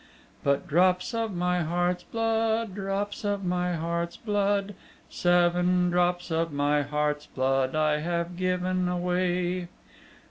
[0.43, 4.73] But drops of my heart's blood, drops of my heart's blood,
[5.11, 9.67] Seven drops of my heart's blood I have given away.